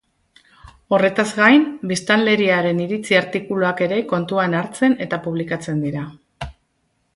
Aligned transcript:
Horretaz 0.95 1.25
gain, 1.39 1.67
biztanleriaren 1.91 2.81
iritzi-artikuluak 2.87 3.85
ere 3.89 4.01
kontuan 4.15 4.59
hartzen 4.63 4.99
eta 5.07 5.23
publikatzen 5.29 5.87
dira. 5.89 6.05